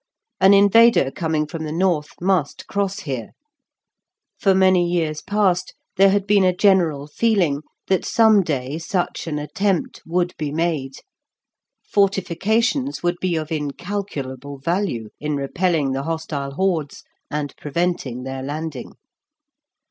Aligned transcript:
An 0.39 0.51
invader 0.55 1.11
coming 1.11 1.45
from 1.45 1.63
the 1.63 1.71
north 1.71 2.13
must 2.19 2.65
cross 2.65 3.01
here; 3.01 3.33
for 4.39 4.55
many 4.55 4.83
years 4.83 5.21
past 5.21 5.75
there 5.97 6.09
had 6.09 6.25
been 6.25 6.43
a 6.43 6.55
general 6.55 7.05
feeling 7.05 7.61
that 7.85 8.03
some 8.03 8.41
day 8.41 8.79
such 8.79 9.27
an 9.27 9.37
attempt 9.37 10.01
would 10.07 10.33
be 10.39 10.51
made. 10.51 10.93
Fortifications 11.87 13.03
would 13.03 13.17
be 13.21 13.35
of 13.35 13.51
incalculable 13.51 14.57
value 14.57 15.09
in 15.19 15.35
repelling 15.35 15.91
the 15.91 16.01
hostile 16.01 16.53
hordes 16.53 17.03
and 17.29 17.53
preventing 17.57 18.23
their 18.23 18.41
landing. 18.41 18.93